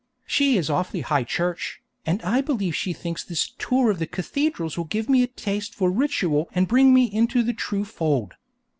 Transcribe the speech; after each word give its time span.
She 0.25 0.57
is 0.57 0.67
awfully 0.67 1.01
High 1.01 1.23
Church, 1.23 1.79
and 2.07 2.23
I 2.23 2.41
believe 2.41 2.75
she 2.75 2.91
thinks 2.91 3.23
this 3.23 3.51
tour 3.59 3.91
of 3.91 3.99
the 3.99 4.07
cathedrals 4.07 4.75
will 4.75 4.85
give 4.85 5.07
me 5.07 5.21
a 5.21 5.27
taste 5.27 5.75
for 5.75 5.91
ritual 5.91 6.49
and 6.53 6.67
bring 6.67 6.91
me 6.91 7.05
into 7.05 7.43
the 7.43 7.53
true 7.53 7.85
fold. 7.85 8.33